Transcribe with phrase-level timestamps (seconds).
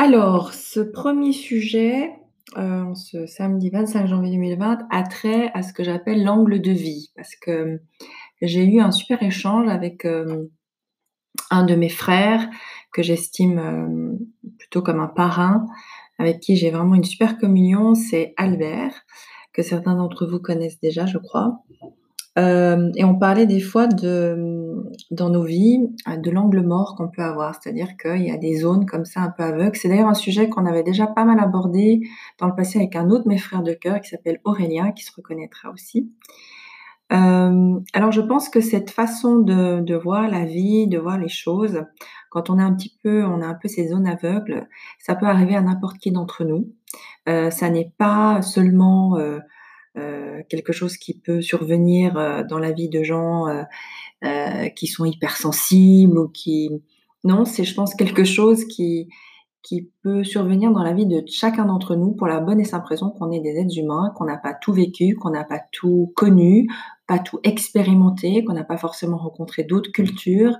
[0.00, 2.12] Alors, ce premier sujet,
[2.56, 7.10] heu, ce samedi 25 janvier 2020 a trait à ce que j'appelle l'angle de vie.
[7.16, 7.80] Parce que
[8.40, 10.50] j'ai eu un super échange avec, hem,
[11.50, 12.48] un de mes frères
[12.92, 14.20] que j'estime,
[14.56, 15.66] plutôt comme un parrain,
[16.20, 18.94] avec qui j'ai vraiment une super communion, c'est Albert,
[19.52, 21.64] que certains d'entre vous connaissent déjà, je crois.
[22.38, 27.22] Hem et on parlait des fois dans nos vies, heu, de l'angle mort qu'on peut
[27.22, 27.56] avoir.
[27.60, 29.76] C'est-à-dire qu'il y a des zones comme ça un peu aveugles.
[29.76, 32.00] C'est d'ailleurs un sujet qu'on avait déjà pas mal abordé
[32.38, 35.04] dans le passé avec un autre de mes frères de cœur qui s'appelle Aurélien, qui
[35.04, 36.12] se reconnaîtra aussi.
[37.10, 41.84] Hem, alors je pense que cette façon de voir la vie, de voir les choses,
[42.30, 44.68] quand on a un petit peu on a un peu ces zones aveugles,
[45.00, 46.68] ça peut arriver à n'importe qui d'entre nous.
[47.26, 49.18] Ça n'est pas seulement,
[50.48, 56.18] quelque chose qui peut survenir, heu, dans la vie de gens, heu, qui sont hypersensibles
[56.18, 56.70] ou qui
[57.24, 59.08] non, c'est je pense quelque chose qui
[59.68, 62.86] qui peut survenir dans la vie de chacun d'entre nous pour la bonne et simple
[62.86, 66.10] raison qu'on est des êtres humains, qu'on n'a pas tout vécu, qu'on n'a pas tout
[66.16, 66.68] connu,
[67.06, 70.56] pas tout expérimenté, qu'on n'a pas forcément rencontré d'autres cultures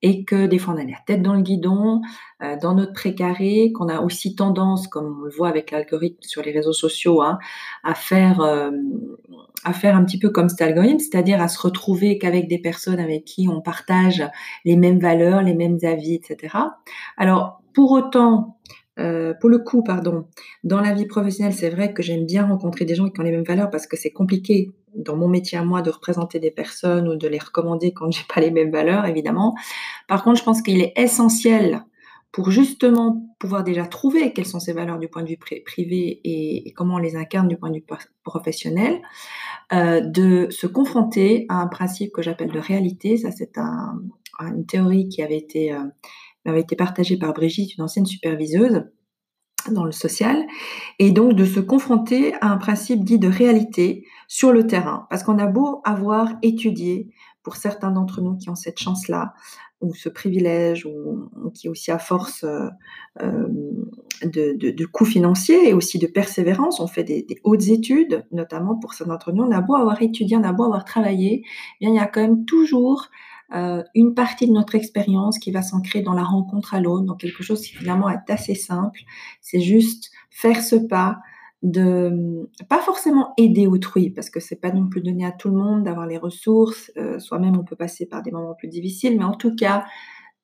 [0.00, 2.02] et que des fois on a la tête dans le guidon,
[2.40, 6.42] heu, dans notre précaré, qu'on a aussi tendance, comme on le voit avec l'algorithme sur
[6.42, 7.38] les réseaux sociaux, hein,
[7.82, 8.92] à faire, hem,
[9.64, 13.00] à faire un petit peu comme cet algorithme, c'est-à-dire à se retrouver qu'avec des personnes
[13.00, 14.24] avec qui on partage
[14.64, 16.76] les mêmes valeurs, les mêmes avis et cetera.
[17.16, 18.58] Alors pour autant,
[18.98, 20.26] heu, pour le coup, pardon,
[20.64, 23.30] dans la vie professionnelle, c'est vrai que j'aime bien rencontrer des gens qui ont les
[23.30, 27.08] mêmes valeurs parce que c'est compliqué dans mon métier à moi de représenter des personnes
[27.08, 29.54] ou de les recommander quand j'ai pas les mêmes valeurs, évidemment.
[30.08, 31.84] Par contre, je pense qu'il est essentiel
[32.32, 36.20] pour justement pouvoir déjà trouver quelles sont ces valeurs du point de vue pri privé
[36.24, 37.84] et comment on les incarne du point de vue
[38.24, 39.00] professionnel,
[39.72, 43.16] heu, de se confronter à un principe que j'appelle de réalité.
[43.16, 44.00] Ça, c'est un
[44.40, 45.92] une théorie qui avait été, heu,
[46.44, 48.84] m'avait été partagée par Brigitte, une ancienne superviseuse
[49.70, 50.44] dans le social
[50.98, 55.06] et donc de se confronter à un principe dit de réalité sur le terrain.
[55.10, 57.10] Parce qu'on a beau avoir étudié,
[57.42, 59.34] pour certains d'entre nous qui ont cette chance-là,
[59.80, 62.68] ou ce privilège, ou, qui aussi à force euh,
[63.20, 63.48] euh,
[64.22, 68.76] de, de, coûts financiers et aussi de persévérance, on fait des, des hautes études, notamment
[68.76, 71.84] pour certains d'entre nous, on a beau avoir étudié, on a beau avoir travaillé, eh
[71.84, 73.08] bien, il y a quand même toujours
[73.54, 77.16] euh, une partie de notre expérience qui va s'ancrer dans la rencontre à l'autre, dans
[77.16, 79.00] quelque chose qui finalement est assez simple.
[79.40, 81.18] C'est juste faire ce pas
[81.62, 85.56] de pas forcément aider autrui parce que c'est pas non plus donné à tout le
[85.56, 86.90] monde d'avoir les ressources.
[86.96, 89.84] Euh, Soi-même, on peut passer par des moments plus difficiles, mais en tout cas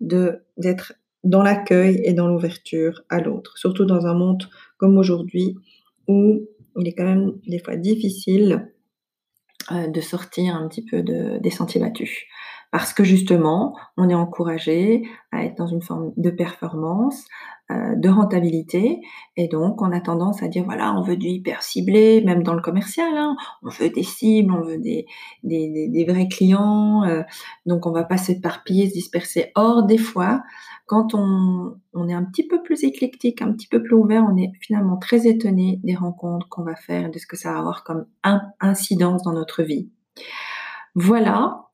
[0.00, 0.94] d'être
[1.24, 5.56] dans l'accueil et dans l'ouverture à l'autre, surtout dans un monde comme aujourd'hui
[6.08, 6.40] où
[6.78, 8.72] il est quand même des fois difficile
[9.72, 12.24] euh, de sortir un petit peu de, des sentiers battus
[12.70, 17.26] parce que justement, on est encouragé à être dans une forme de performance,
[17.70, 19.00] euh, de rentabilité,
[19.36, 22.54] et donc on a tendance à dire voilà, on veut du hyper ciblé, même dans
[22.54, 25.06] le commercial, hein, on veut des cibles, on veut des,
[25.42, 27.22] des, des, vrais clients, euh,
[27.66, 29.50] donc on va pas s'éparpiller, se disperser.
[29.56, 30.42] Or, des fois,
[30.86, 34.36] quand on, on est un petit peu plus éclectique, un petit peu plus ouvert, on
[34.36, 37.84] est finalement très étonné des rencontres qu'on va faire, de ce que ça va avoir
[37.84, 38.06] comme
[38.60, 39.88] incidence dans notre vie.
[40.96, 41.69] Voilà,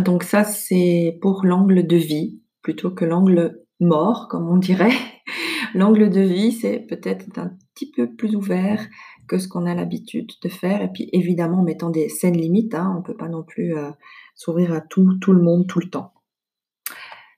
[0.00, 4.90] donc ça, c'est pour l'angle de vie plutôt que l'angle mort, comme on dirait.
[5.74, 8.86] L'angle de vie, c'est peut-être un petit peu plus ouvert
[9.28, 10.82] que ce qu'on a l'habitude de faire.
[10.82, 13.76] Et puis évidemment, en mettant des saines limites, hein, on ne peut pas non plus
[13.76, 13.90] euh,
[14.34, 16.12] s'ouvrir à tout, tout le monde, tout le temps.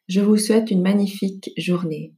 [0.09, 2.15] Je vous souhaite une magnifique journée.